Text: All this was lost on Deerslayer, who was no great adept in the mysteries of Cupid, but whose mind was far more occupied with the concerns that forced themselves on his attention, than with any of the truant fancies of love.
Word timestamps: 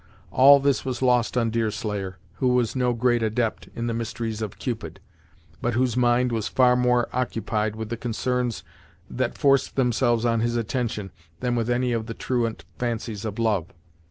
All 0.31 0.59
this 0.59 0.83
was 0.83 1.03
lost 1.03 1.37
on 1.37 1.51
Deerslayer, 1.51 2.17
who 2.37 2.47
was 2.47 2.75
no 2.75 2.91
great 2.91 3.21
adept 3.21 3.69
in 3.75 3.85
the 3.85 3.93
mysteries 3.93 4.41
of 4.41 4.57
Cupid, 4.57 4.99
but 5.61 5.75
whose 5.75 5.95
mind 5.95 6.31
was 6.31 6.47
far 6.47 6.75
more 6.75 7.07
occupied 7.13 7.75
with 7.75 7.89
the 7.89 7.97
concerns 7.97 8.63
that 9.11 9.37
forced 9.37 9.75
themselves 9.75 10.25
on 10.25 10.39
his 10.39 10.55
attention, 10.55 11.11
than 11.39 11.53
with 11.55 11.69
any 11.69 11.91
of 11.91 12.07
the 12.07 12.15
truant 12.15 12.65
fancies 12.79 13.25
of 13.25 13.37
love. 13.37 13.67